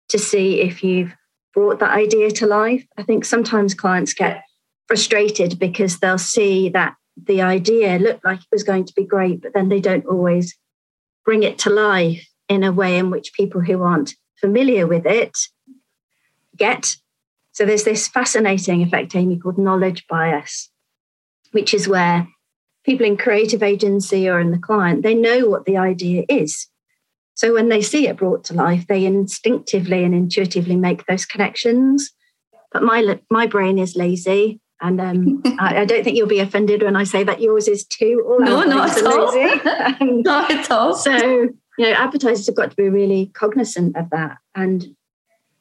to 0.08 0.18
see 0.18 0.60
if 0.60 0.82
you've 0.82 1.14
brought 1.54 1.78
that 1.78 1.92
idea 1.92 2.30
to 2.32 2.46
life. 2.46 2.84
I 2.96 3.04
think 3.04 3.24
sometimes 3.24 3.72
clients 3.72 4.14
get 4.14 4.42
frustrated 4.88 5.60
because 5.60 5.98
they'll 5.98 6.18
see 6.18 6.68
that 6.70 6.96
the 7.16 7.42
idea 7.42 7.98
looked 7.98 8.24
like 8.24 8.40
it 8.40 8.46
was 8.50 8.64
going 8.64 8.84
to 8.86 8.94
be 8.94 9.04
great, 9.04 9.42
but 9.42 9.52
then 9.54 9.68
they 9.68 9.80
don't 9.80 10.06
always 10.06 10.56
bring 11.24 11.44
it 11.44 11.58
to 11.58 11.70
life 11.70 12.26
in 12.48 12.64
a 12.64 12.72
way 12.72 12.98
in 12.98 13.10
which 13.10 13.32
people 13.34 13.60
who 13.60 13.82
aren't 13.82 14.14
familiar 14.40 14.86
with 14.86 15.06
it 15.06 15.36
get. 16.56 16.94
So 17.52 17.64
there's 17.64 17.84
this 17.84 18.08
fascinating 18.08 18.82
effect, 18.82 19.14
Amy, 19.16 19.38
called 19.38 19.58
knowledge 19.58 20.06
bias, 20.08 20.70
which 21.52 21.74
is 21.74 21.88
where 21.88 22.28
people 22.84 23.06
in 23.06 23.16
creative 23.16 23.62
agency 23.62 24.28
or 24.28 24.40
in 24.40 24.50
the 24.50 24.58
client, 24.58 25.02
they 25.02 25.14
know 25.14 25.46
what 25.46 25.66
the 25.66 25.76
idea 25.76 26.24
is. 26.28 26.68
So 27.34 27.52
when 27.52 27.68
they 27.68 27.82
see 27.82 28.08
it 28.08 28.16
brought 28.16 28.44
to 28.44 28.54
life, 28.54 28.86
they 28.86 29.04
instinctively 29.04 30.02
and 30.04 30.14
intuitively 30.14 30.74
make 30.74 31.04
those 31.06 31.24
connections. 31.24 32.10
But 32.72 32.82
my 32.82 33.20
my 33.30 33.46
brain 33.46 33.78
is 33.78 33.94
lazy. 33.94 34.60
And 34.80 35.00
um, 35.00 35.42
I, 35.58 35.80
I, 35.80 35.84
don't 35.84 36.04
think 36.04 36.16
you'll 36.16 36.28
be 36.28 36.40
offended 36.40 36.82
when 36.82 36.96
I 36.96 37.04
say 37.04 37.24
that 37.24 37.40
yours 37.40 37.68
is 37.68 37.84
too. 37.84 38.24
All 38.26 38.40
no, 38.40 38.62
not 38.62 38.96
at 38.96 39.04
all. 39.04 39.28
um, 40.00 40.22
not 40.22 40.50
at 40.50 40.70
all. 40.70 40.94
So, 40.94 41.48
you 41.78 41.84
know, 41.84 41.92
advertisers 41.92 42.46
have 42.46 42.56
got 42.56 42.70
to 42.70 42.76
be 42.76 42.88
really 42.88 43.30
cognizant 43.34 43.96
of 43.96 44.10
that 44.10 44.38
and 44.54 44.86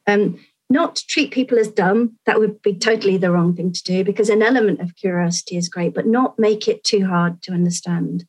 um, 0.06 0.38
not 0.68 0.96
treat 1.08 1.30
people 1.30 1.58
as 1.58 1.68
dumb. 1.68 2.18
That 2.26 2.40
would 2.40 2.60
be 2.60 2.74
totally 2.74 3.16
the 3.16 3.30
wrong 3.30 3.54
thing 3.54 3.72
to 3.72 3.82
do 3.84 4.04
because 4.04 4.28
an 4.28 4.42
element 4.42 4.80
of 4.80 4.96
curiosity 4.96 5.56
is 5.56 5.68
great, 5.68 5.94
but 5.94 6.06
not 6.06 6.38
make 6.38 6.66
it 6.66 6.82
too 6.82 7.06
hard 7.06 7.40
to 7.42 7.52
understand. 7.52 8.24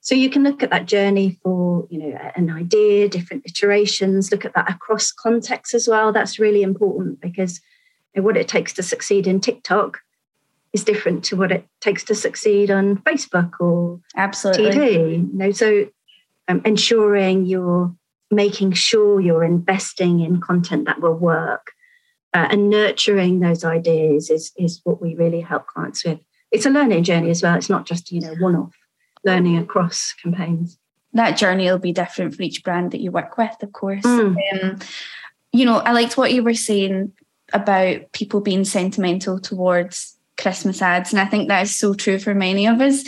So 0.00 0.14
you 0.14 0.30
can 0.30 0.44
look 0.44 0.62
at 0.62 0.70
that 0.70 0.86
journey 0.86 1.38
for, 1.42 1.86
you 1.90 1.98
know, 1.98 2.30
an 2.36 2.50
idea, 2.50 3.08
different 3.08 3.44
iterations, 3.46 4.30
look 4.30 4.44
at 4.44 4.54
that 4.54 4.70
across 4.70 5.10
context 5.10 5.74
as 5.74 5.88
well. 5.88 6.12
That's 6.12 6.38
really 6.38 6.62
important 6.62 7.20
because 7.20 7.60
you 8.14 8.20
know, 8.20 8.26
what 8.26 8.36
it 8.36 8.46
takes 8.46 8.72
to 8.74 8.82
succeed 8.82 9.26
in 9.26 9.40
TikTok 9.40 9.98
is 10.72 10.84
different 10.84 11.24
to 11.24 11.36
what 11.36 11.50
it 11.50 11.66
takes 11.80 12.04
to 12.04 12.14
succeed 12.14 12.70
on 12.70 12.98
Facebook 12.98 13.52
or 13.58 13.98
absolutely 14.14 14.76
TV. 14.76 15.10
You 15.16 15.30
know, 15.32 15.50
so 15.50 15.86
um, 16.48 16.62
ensuring 16.64 17.46
you're 17.46 17.94
making 18.30 18.72
sure 18.72 19.20
you're 19.20 19.44
investing 19.44 20.20
in 20.20 20.40
content 20.40 20.86
that 20.86 21.00
will 21.00 21.14
work 21.14 21.72
uh, 22.34 22.48
and 22.50 22.68
nurturing 22.68 23.40
those 23.40 23.64
ideas 23.64 24.30
is 24.30 24.52
is 24.58 24.80
what 24.84 25.00
we 25.00 25.14
really 25.14 25.40
help 25.40 25.66
clients 25.66 26.04
with. 26.04 26.18
It's 26.52 26.66
a 26.66 26.70
learning 26.70 27.04
journey 27.04 27.30
as 27.30 27.42
well. 27.42 27.56
It's 27.56 27.70
not 27.70 27.86
just 27.86 28.12
you 28.12 28.20
know 28.20 28.34
one-off 28.34 28.74
learning 29.24 29.58
across 29.58 30.14
campaigns. 30.22 30.78
That 31.14 31.38
journey 31.38 31.64
will 31.64 31.78
be 31.78 31.92
different 31.92 32.34
for 32.34 32.42
each 32.42 32.62
brand 32.62 32.90
that 32.90 33.00
you 33.00 33.10
work 33.10 33.38
with, 33.38 33.56
of 33.62 33.72
course. 33.72 34.04
Mm. 34.04 34.36
Um, 34.52 34.78
you 35.52 35.64
know, 35.64 35.78
I 35.78 35.92
liked 35.92 36.18
what 36.18 36.32
you 36.32 36.42
were 36.42 36.54
saying 36.54 37.12
about 37.52 38.12
people 38.12 38.40
being 38.40 38.64
sentimental 38.64 39.40
towards 39.40 40.16
Christmas 40.38 40.82
ads. 40.82 41.12
And 41.12 41.20
I 41.20 41.24
think 41.24 41.48
that 41.48 41.62
is 41.62 41.74
so 41.74 41.94
true 41.94 42.18
for 42.18 42.34
many 42.34 42.66
of 42.66 42.80
us. 42.80 43.04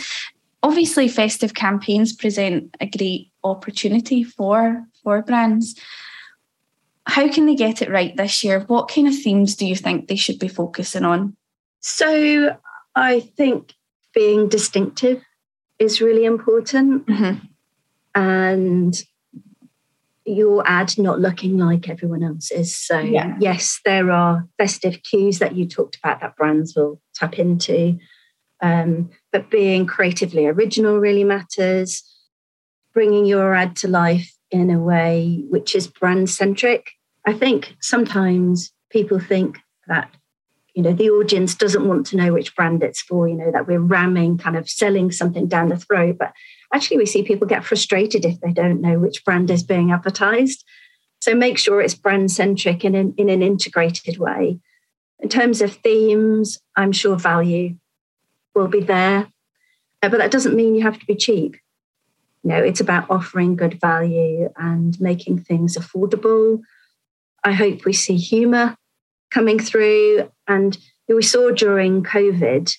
Obviously, 0.63 1.07
festive 1.07 1.53
campaigns 1.53 2.13
present 2.13 2.75
a 2.81 2.87
great 2.87 3.28
opportunity 3.43 4.23
for, 4.23 4.85
for 5.03 5.21
brands. 5.21 5.75
How 7.05 7.31
can 7.31 7.45
they 7.45 7.55
get 7.55 7.81
it 7.81 7.89
right 7.89 8.15
this 8.15 8.43
year? 8.43 8.61
What 8.61 8.89
kind 8.89 9.07
of 9.07 9.15
themes 9.15 9.55
do 9.55 9.65
you 9.65 9.75
think 9.75 10.07
they 10.07 10.15
should 10.15 10.39
be 10.39 10.47
focusing 10.47 11.05
on? 11.05 11.35
So, 11.79 12.55
I 12.95 13.19
think 13.21 13.73
being 14.13 14.49
distinctive 14.49 15.23
is 15.79 16.01
really 16.01 16.25
important. 16.25 17.07
Mm-hmm. 17.07 17.45
And 18.15 19.03
your 20.29 20.67
ad 20.67 20.97
not 20.97 21.19
looking 21.19 21.57
like 21.57 21.89
everyone 21.89 22.23
else's. 22.23 22.75
So, 22.75 22.99
yeah. 22.99 23.35
yes, 23.39 23.79
there 23.85 24.11
are 24.11 24.47
festive 24.57 25.01
cues 25.03 25.39
that 25.39 25.55
you 25.55 25.67
talked 25.67 25.97
about 25.97 26.21
that 26.21 26.35
brands 26.35 26.75
will 26.75 27.01
tap 27.15 27.39
into. 27.39 27.97
Um, 28.61 29.09
but 29.31 29.49
being 29.49 29.85
creatively 29.85 30.45
original 30.45 30.99
really 30.99 31.23
matters. 31.23 32.03
Bringing 32.93 33.25
your 33.25 33.53
ad 33.53 33.75
to 33.77 33.87
life 33.87 34.33
in 34.51 34.69
a 34.69 34.79
way 34.79 35.43
which 35.49 35.75
is 35.75 35.87
brand 35.87 36.29
centric. 36.29 36.91
I 37.25 37.33
think 37.33 37.75
sometimes 37.81 38.71
people 38.89 39.19
think 39.19 39.59
that 39.87 40.09
you 40.73 40.81
know 40.81 40.93
the 40.93 41.09
audience 41.09 41.55
doesn't 41.55 41.87
want 41.87 42.05
to 42.07 42.17
know 42.17 42.33
which 42.33 42.55
brand 42.55 42.81
it's 42.83 43.01
for 43.01 43.27
you 43.27 43.35
know 43.35 43.51
that 43.51 43.67
we're 43.67 43.79
ramming 43.79 44.37
kind 44.37 44.55
of 44.55 44.69
selling 44.69 45.11
something 45.11 45.47
down 45.47 45.69
the 45.69 45.77
throat. 45.77 46.17
But 46.17 46.33
actually 46.73 46.97
we 46.97 47.05
see 47.05 47.23
people 47.23 47.47
get 47.47 47.65
frustrated 47.65 48.25
if 48.25 48.39
they 48.41 48.51
don't 48.51 48.81
know 48.81 48.99
which 48.99 49.23
brand 49.23 49.51
is 49.51 49.63
being 49.63 49.91
advertised. 49.91 50.63
So 51.21 51.35
make 51.35 51.57
sure 51.57 51.81
it's 51.81 51.95
brand 51.95 52.31
centric 52.31 52.85
in, 52.85 52.95
in 52.95 53.29
an 53.29 53.43
integrated 53.43 54.17
way. 54.17 54.59
In 55.19 55.29
terms 55.29 55.61
of 55.61 55.73
themes 55.73 56.59
i'm 56.75 56.91
sure 56.91 57.17
value 57.17 57.75
will 58.55 58.67
be 58.67 58.81
there. 58.81 59.27
Uh, 60.01 60.09
but 60.09 60.17
that 60.17 60.31
doesn't 60.31 60.55
mean 60.55 60.75
you 60.75 60.81
have 60.81 60.97
to 60.97 61.05
be 61.05 61.15
cheap 61.15 61.57
you 62.43 62.49
know 62.49 62.57
it's 62.57 62.79
about 62.79 63.09
offering 63.09 63.55
good 63.55 63.79
value 63.79 64.49
and 64.57 64.99
making 64.99 65.39
things 65.39 65.77
affordable 65.77 66.59
i 67.43 67.51
hope 67.51 67.85
we 67.85 67.93
see 67.93 68.15
humor 68.15 68.75
coming 69.31 69.59
through. 69.59 70.29
And 70.47 70.77
we 71.07 71.21
saw 71.21 71.51
during 71.51 72.03
COVID, 72.03 72.71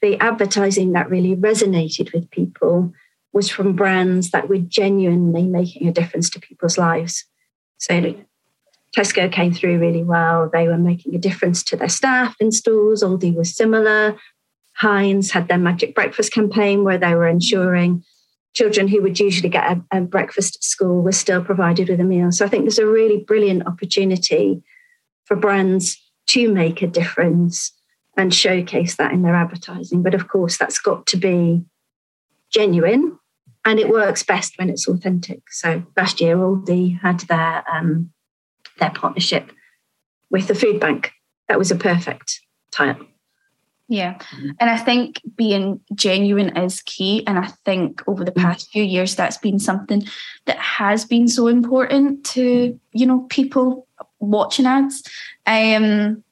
the 0.00 0.16
advertising 0.20 0.92
that 0.92 1.10
really 1.10 1.34
resonated 1.34 2.12
with 2.12 2.30
people 2.30 2.92
was 3.32 3.50
from 3.50 3.76
brands 3.76 4.30
that 4.30 4.48
were 4.48 4.58
genuinely 4.58 5.44
making 5.44 5.86
a 5.86 5.92
difference 5.92 6.30
to 6.30 6.40
people's 6.40 6.78
lives. 6.78 7.24
So 7.78 8.14
Tesco 8.96 9.30
came 9.30 9.52
through 9.52 9.78
really 9.78 10.02
well. 10.02 10.48
They 10.50 10.66
were 10.66 10.78
making 10.78 11.14
a 11.14 11.18
difference 11.18 11.62
to 11.64 11.76
their 11.76 11.88
staff 11.88 12.34
in 12.40 12.52
stores. 12.52 13.02
Aldi 13.02 13.34
was 13.34 13.54
similar. 13.54 14.16
Heinz 14.76 15.32
had 15.32 15.48
their 15.48 15.58
Magic 15.58 15.94
Breakfast 15.94 16.32
campaign 16.32 16.84
where 16.84 16.98
they 16.98 17.14
were 17.14 17.28
ensuring 17.28 18.04
children 18.58 18.88
who 18.88 19.00
would 19.00 19.20
usually 19.20 19.48
get 19.48 19.70
a, 19.70 19.98
a 19.98 20.00
breakfast 20.00 20.56
at 20.56 20.64
school 20.64 21.00
were 21.00 21.12
still 21.12 21.44
provided 21.44 21.88
with 21.88 22.00
a 22.00 22.04
meal. 22.04 22.32
So 22.32 22.44
I 22.44 22.48
think 22.48 22.64
there's 22.64 22.80
a 22.80 22.86
really 22.86 23.18
brilliant 23.18 23.68
opportunity 23.68 24.64
for 25.26 25.36
brands 25.36 25.96
to 26.30 26.52
make 26.52 26.82
a 26.82 26.88
difference 26.88 27.72
and 28.16 28.34
showcase 28.34 28.96
that 28.96 29.12
in 29.12 29.22
their 29.22 29.36
advertising. 29.36 30.02
But 30.02 30.14
of 30.14 30.26
course, 30.26 30.58
that's 30.58 30.80
got 30.80 31.06
to 31.06 31.16
be 31.16 31.64
genuine 32.50 33.16
and 33.64 33.78
it 33.78 33.88
works 33.88 34.24
best 34.24 34.58
when 34.58 34.70
it's 34.70 34.88
authentic. 34.88 35.52
So 35.52 35.84
last 35.96 36.20
year, 36.20 36.36
Aldi 36.36 37.00
had 37.00 37.20
their 37.20 37.62
um, 37.72 38.10
their 38.80 38.90
partnership 38.90 39.52
with 40.30 40.48
the 40.48 40.54
food 40.56 40.80
bank. 40.80 41.12
That 41.46 41.58
was 41.58 41.70
a 41.70 41.76
perfect 41.76 42.40
tie-up. 42.72 43.00
Yeah. 43.88 44.18
And 44.60 44.68
I 44.68 44.76
think 44.76 45.22
being 45.34 45.80
genuine 45.94 46.54
is 46.56 46.82
key. 46.82 47.26
And 47.26 47.38
I 47.38 47.46
think 47.64 48.02
over 48.06 48.22
the 48.22 48.32
past 48.32 48.70
few 48.70 48.82
years, 48.82 49.16
that's 49.16 49.38
been 49.38 49.58
something 49.58 50.06
that 50.44 50.58
has 50.58 51.06
been 51.06 51.26
so 51.26 51.46
important 51.46 52.24
to, 52.26 52.78
you 52.92 53.06
know, 53.06 53.20
people 53.30 53.86
watching 54.20 54.66
ads. 54.66 55.02
Um, 55.46 56.22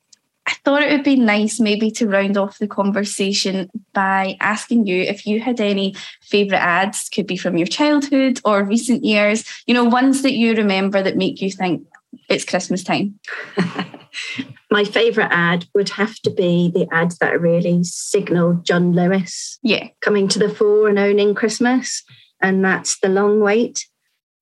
I 0.46 0.52
thought 0.64 0.82
it 0.82 0.92
would 0.92 1.02
be 1.02 1.16
nice 1.16 1.58
maybe 1.58 1.90
to 1.92 2.06
round 2.06 2.36
off 2.36 2.58
the 2.58 2.68
conversation 2.68 3.70
by 3.94 4.36
asking 4.40 4.86
you 4.86 5.02
if 5.02 5.26
you 5.26 5.40
had 5.40 5.60
any 5.60 5.94
favourite 6.20 6.60
ads, 6.60 7.08
could 7.08 7.26
be 7.26 7.36
from 7.36 7.56
your 7.56 7.66
childhood 7.66 8.40
or 8.44 8.62
recent 8.62 9.02
years, 9.02 9.44
you 9.66 9.74
know, 9.74 9.84
ones 9.84 10.22
that 10.22 10.34
you 10.34 10.54
remember 10.54 11.02
that 11.02 11.16
make 11.16 11.40
you 11.40 11.50
think 11.50 11.86
it's 12.28 12.44
Christmas 12.44 12.84
time. 12.84 13.18
My 14.70 14.84
favourite 14.84 15.30
ad 15.30 15.66
would 15.74 15.90
have 15.90 16.16
to 16.20 16.30
be 16.30 16.70
the 16.74 16.88
ads 16.92 17.18
that 17.18 17.40
really 17.40 17.84
signal 17.84 18.54
John 18.64 18.92
Lewis 18.92 19.58
yeah. 19.62 19.88
coming 20.00 20.26
to 20.28 20.38
the 20.38 20.48
fore 20.48 20.88
and 20.88 20.98
owning 20.98 21.34
Christmas. 21.34 22.02
And 22.40 22.64
that's 22.64 22.98
The 23.00 23.08
Long 23.08 23.40
Wait. 23.40 23.86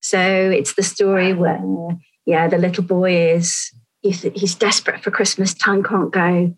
So 0.00 0.18
it's 0.18 0.74
the 0.74 0.82
story 0.82 1.32
where, 1.32 1.60
yeah, 2.26 2.48
the 2.48 2.58
little 2.58 2.84
boy 2.84 3.34
is 3.34 3.70
he's, 4.00 4.22
he's 4.22 4.54
desperate 4.54 5.02
for 5.02 5.10
Christmas. 5.10 5.54
Time 5.54 5.82
can't 5.82 6.12
go 6.12 6.56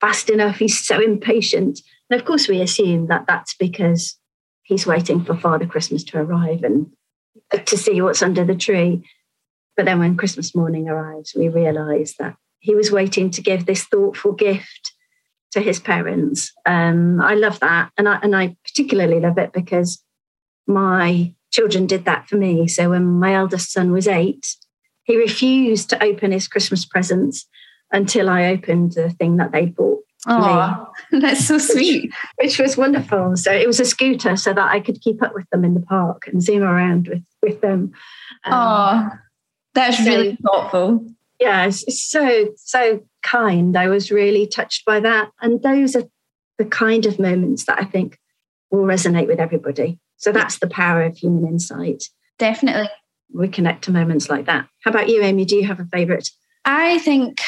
fast 0.00 0.28
enough. 0.28 0.58
He's 0.58 0.84
so 0.84 1.00
impatient. 1.00 1.80
And 2.10 2.20
of 2.20 2.26
course, 2.26 2.48
we 2.48 2.60
assume 2.60 3.06
that 3.06 3.26
that's 3.26 3.54
because 3.54 4.18
he's 4.62 4.86
waiting 4.86 5.24
for 5.24 5.36
Father 5.36 5.66
Christmas 5.66 6.04
to 6.04 6.18
arrive 6.18 6.62
and 6.62 6.88
to 7.64 7.76
see 7.76 8.00
what's 8.00 8.22
under 8.22 8.44
the 8.44 8.54
tree. 8.54 9.04
But 9.76 9.86
then 9.86 9.98
when 9.98 10.16
Christmas 10.16 10.54
morning 10.54 10.88
arrives, 10.88 11.32
we 11.36 11.48
realize 11.48 12.14
that 12.18 12.36
he 12.64 12.74
was 12.74 12.90
waiting 12.90 13.30
to 13.30 13.42
give 13.42 13.66
this 13.66 13.84
thoughtful 13.84 14.32
gift 14.32 14.94
to 15.52 15.60
his 15.60 15.78
parents. 15.78 16.50
Um, 16.64 17.20
I 17.20 17.34
love 17.34 17.60
that. 17.60 17.90
And 17.98 18.08
I, 18.08 18.18
and 18.22 18.34
I 18.34 18.56
particularly 18.64 19.20
love 19.20 19.36
it 19.36 19.52
because 19.52 20.02
my 20.66 21.34
children 21.52 21.86
did 21.86 22.06
that 22.06 22.26
for 22.26 22.36
me. 22.36 22.66
So 22.66 22.88
when 22.88 23.04
my 23.04 23.34
eldest 23.34 23.70
son 23.70 23.92
was 23.92 24.08
eight, 24.08 24.56
he 25.02 25.18
refused 25.18 25.90
to 25.90 26.02
open 26.02 26.32
his 26.32 26.48
Christmas 26.48 26.86
presents 26.86 27.46
until 27.92 28.30
I 28.30 28.46
opened 28.46 28.92
the 28.92 29.10
thing 29.10 29.36
that 29.36 29.52
they 29.52 29.66
bought. 29.66 30.02
Oh, 30.26 30.90
that's 31.12 31.46
so 31.46 31.58
sweet. 31.58 32.14
Which, 32.36 32.56
which, 32.56 32.58
was 32.58 32.78
wonderful. 32.78 33.36
So 33.36 33.52
it 33.52 33.66
was 33.66 33.78
a 33.78 33.84
scooter 33.84 34.38
so 34.38 34.54
that 34.54 34.70
I 34.70 34.80
could 34.80 35.02
keep 35.02 35.22
up 35.22 35.34
with 35.34 35.48
them 35.50 35.66
in 35.66 35.74
the 35.74 35.82
park 35.82 36.28
and 36.28 36.42
zoom 36.42 36.62
around 36.62 37.08
with, 37.08 37.24
with 37.42 37.60
them. 37.60 37.92
Um, 38.44 38.52
oh, 38.54 39.10
that's 39.74 39.98
so, 39.98 40.04
really 40.04 40.38
thoughtful. 40.42 41.06
Yeah, 41.40 41.66
it's, 41.66 42.10
so, 42.10 42.48
so 42.56 43.00
kind. 43.22 43.76
I 43.76 43.88
was 43.88 44.10
really 44.10 44.46
touched 44.46 44.84
by 44.84 45.00
that. 45.00 45.30
And 45.40 45.62
those 45.62 45.96
are 45.96 46.04
the 46.58 46.64
kind 46.64 47.06
of 47.06 47.18
moments 47.18 47.64
that 47.66 47.80
I 47.80 47.84
think 47.84 48.18
will 48.70 48.84
resonate 48.84 49.26
with 49.26 49.40
everybody. 49.40 49.98
So 50.16 50.32
that's 50.32 50.58
the 50.58 50.68
power 50.68 51.02
of 51.02 51.16
human 51.16 51.46
insight. 51.46 52.04
Definitely 52.38 52.88
we 53.34 53.48
connect 53.48 53.84
to 53.84 53.90
moments 53.90 54.30
like 54.30 54.46
that. 54.46 54.68
How 54.84 54.90
about 54.90 55.08
you, 55.08 55.22
Amy? 55.22 55.44
Do 55.44 55.56
you 55.56 55.66
have 55.66 55.80
a 55.80 55.86
favourite? 55.86 56.30
I 56.64 56.98
think 57.00 57.40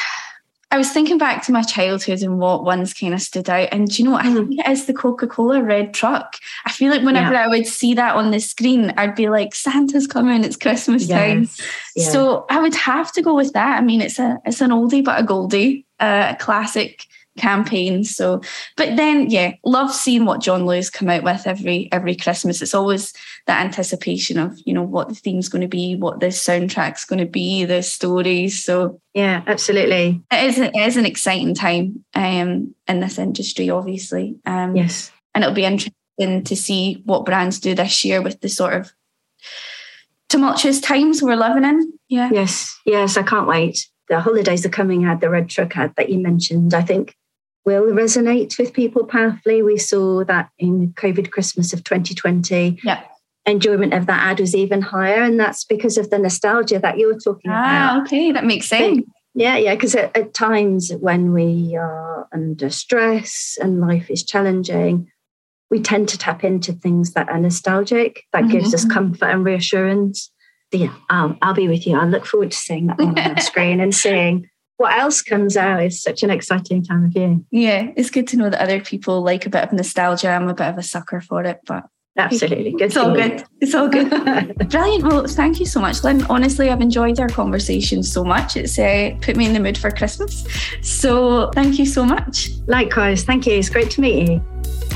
I 0.69 0.77
was 0.77 0.91
thinking 0.91 1.17
back 1.17 1.45
to 1.45 1.53
my 1.53 1.61
childhood 1.61 2.21
and 2.21 2.39
what 2.39 2.65
ones 2.65 2.93
kind 2.93 3.13
of 3.13 3.21
stood 3.21 3.49
out. 3.49 3.69
And 3.71 3.87
do 3.87 4.01
you 4.01 4.03
know 4.03 4.11
what? 4.11 4.25
I 4.25 4.33
think 4.33 4.51
mm. 4.51 4.59
it 4.59 4.69
is 4.69 4.85
the 4.85 4.93
Coca 4.93 5.25
Cola 5.25 5.63
red 5.63 5.93
truck. 5.93 6.35
I 6.65 6.71
feel 6.71 6.91
like 6.91 7.03
whenever 7.03 7.33
yeah. 7.33 7.45
I 7.45 7.47
would 7.47 7.65
see 7.65 7.93
that 7.93 8.15
on 8.15 8.31
the 8.31 8.39
screen, 8.39 8.93
I'd 8.97 9.15
be 9.15 9.29
like, 9.29 9.55
Santa's 9.55 10.07
coming, 10.07 10.43
it's 10.43 10.57
Christmas 10.57 11.07
yes. 11.07 11.17
time. 11.17 11.65
Yeah. 11.95 12.09
So 12.09 12.45
I 12.49 12.59
would 12.59 12.75
have 12.75 13.13
to 13.13 13.21
go 13.21 13.33
with 13.33 13.53
that. 13.53 13.77
I 13.77 13.81
mean, 13.81 14.01
it's 14.01 14.19
a 14.19 14.39
it's 14.45 14.59
an 14.59 14.71
oldie 14.71 15.03
but 15.03 15.19
a 15.19 15.23
goldie, 15.23 15.85
uh, 16.01 16.33
a 16.33 16.35
classic 16.35 17.05
campaign. 17.37 18.03
So, 18.03 18.41
but 18.75 18.95
then, 18.95 19.29
yeah, 19.29 19.53
love 19.63 19.93
seeing 19.93 20.25
what 20.25 20.41
John 20.41 20.65
Lewis 20.65 20.89
come 20.89 21.09
out 21.09 21.23
with 21.23 21.47
every 21.47 21.89
every 21.91 22.15
Christmas. 22.15 22.61
It's 22.61 22.73
always 22.73 23.13
that 23.45 23.63
anticipation 23.63 24.37
of 24.37 24.57
you 24.65 24.73
know 24.73 24.83
what 24.83 25.09
the 25.09 25.15
theme's 25.15 25.49
going 25.49 25.61
to 25.61 25.67
be, 25.67 25.95
what 25.95 26.19
the 26.19 26.27
soundtrack's 26.27 27.05
going 27.05 27.19
to 27.19 27.25
be, 27.25 27.65
the 27.65 27.83
stories. 27.83 28.63
So, 28.63 28.99
yeah, 29.13 29.43
absolutely, 29.47 30.21
it 30.31 30.43
is 30.45 30.57
it 30.57 30.75
is 30.75 30.97
an 30.97 31.05
exciting 31.05 31.53
time 31.53 32.03
um, 32.15 32.75
in 32.87 32.99
this 32.99 33.17
industry, 33.17 33.69
obviously. 33.69 34.37
Um, 34.45 34.75
yes, 34.75 35.11
and 35.33 35.43
it'll 35.43 35.55
be 35.55 35.65
interesting 35.65 36.43
to 36.43 36.55
see 36.55 37.01
what 37.05 37.25
brands 37.25 37.59
do 37.59 37.75
this 37.75 38.03
year 38.03 38.21
with 38.21 38.41
the 38.41 38.49
sort 38.49 38.73
of 38.73 38.91
tumultuous 40.29 40.81
times 40.81 41.21
we're 41.21 41.35
living 41.35 41.63
in. 41.63 41.93
Yeah. 42.09 42.29
Yes. 42.31 42.79
Yes. 42.85 43.17
I 43.17 43.23
can't 43.23 43.47
wait. 43.47 43.87
The 44.09 44.19
holidays 44.19 44.65
are 44.65 44.69
coming 44.69 45.05
ad, 45.05 45.21
the 45.21 45.29
red 45.29 45.49
truck 45.49 45.75
ad 45.77 45.93
that 45.97 46.09
you 46.09 46.19
mentioned. 46.19 46.73
I 46.73 46.81
think 46.81 47.15
will 47.67 47.87
resonate 47.87 48.57
with 48.57 48.71
people 48.71 49.03
powerfully. 49.03 49.61
We 49.61 49.77
saw 49.77 50.23
that 50.23 50.49
in 50.57 50.93
COVID 50.93 51.31
Christmas 51.31 51.73
of 51.73 51.83
2020. 51.83 52.79
Yeah. 52.81 53.03
Enjoyment 53.45 53.93
of 53.93 54.05
that 54.05 54.25
ad 54.25 54.39
was 54.39 54.55
even 54.55 54.81
higher, 54.81 55.21
and 55.21 55.37
that's 55.39 55.65
because 55.65 55.97
of 55.97 56.09
the 56.09 56.17
nostalgia 56.17 56.79
that 56.79 56.97
you 56.97 57.07
were 57.07 57.19
talking 57.19 57.51
ah, 57.51 57.95
about. 57.95 58.07
okay, 58.07 58.31
that 58.31 58.45
makes 58.45 58.67
sense. 58.67 59.05
Yeah, 59.35 59.57
yeah, 59.57 59.75
because 59.75 59.95
at, 59.95 60.15
at 60.17 60.33
times 60.33 60.91
when 60.99 61.33
we 61.33 61.75
are 61.75 62.27
under 62.33 62.69
stress 62.69 63.57
and 63.61 63.81
life 63.81 64.09
is 64.09 64.23
challenging, 64.23 65.11
we 65.69 65.81
tend 65.81 66.09
to 66.09 66.17
tap 66.17 66.43
into 66.43 66.73
things 66.73 67.13
that 67.13 67.29
are 67.29 67.39
nostalgic, 67.39 68.23
that 68.33 68.43
mm-hmm. 68.43 68.51
gives 68.51 68.73
us 68.73 68.85
comfort 68.85 69.27
and 69.27 69.45
reassurance. 69.45 70.31
yeah, 70.71 70.93
I'll, 71.09 71.37
I'll 71.41 71.53
be 71.53 71.67
with 71.67 71.85
you. 71.85 71.97
I 71.97 72.05
look 72.05 72.25
forward 72.25 72.51
to 72.51 72.57
seeing 72.57 72.87
that 72.87 72.99
on 72.99 73.15
the 73.15 73.41
screen 73.41 73.79
and 73.79 73.93
seeing 73.93 74.49
what 74.77 74.97
else 74.97 75.21
comes 75.21 75.57
out 75.57 75.83
is 75.83 76.01
such 76.01 76.23
an 76.23 76.29
exciting 76.29 76.83
time 76.83 77.05
of 77.05 77.15
year. 77.15 77.39
Yeah, 77.51 77.91
it's 77.95 78.09
good 78.09 78.27
to 78.27 78.37
know 78.37 78.49
that 78.49 78.61
other 78.61 78.79
people 78.79 79.21
like 79.21 79.45
a 79.45 79.49
bit 79.49 79.63
of 79.63 79.73
nostalgia. 79.73 80.29
I'm 80.29 80.47
a 80.47 80.53
bit 80.53 80.67
of 80.67 80.77
a 80.77 80.83
sucker 80.83 81.19
for 81.19 81.43
it, 81.43 81.59
but 81.65 81.85
absolutely 82.15 82.71
good. 82.77 82.81
It's 82.81 82.97
all 82.97 83.13
good. 83.13 83.43
It's 83.59 83.73
all 83.73 83.87
good. 83.87 84.09
Brilliant. 84.69 85.03
Well, 85.03 85.25
thank 85.27 85.59
you 85.59 85.65
so 85.65 85.79
much, 85.79 86.03
Lynne. 86.03 86.23
Honestly, 86.29 86.69
I've 86.69 86.81
enjoyed 86.81 87.19
our 87.19 87.29
conversation 87.29 88.03
so 88.03 88.23
much. 88.23 88.55
It's 88.55 88.77
uh, 88.77 89.17
put 89.21 89.35
me 89.35 89.47
in 89.47 89.53
the 89.53 89.59
mood 89.59 89.77
for 89.77 89.89
Christmas. 89.89 90.45
So 90.81 91.49
thank 91.51 91.79
you 91.79 91.85
so 91.85 92.05
much. 92.05 92.49
Likewise. 92.67 93.23
Thank 93.23 93.47
you. 93.47 93.53
It's 93.53 93.69
great 93.69 93.89
to 93.91 94.01
meet 94.01 94.29
you. 94.29 94.86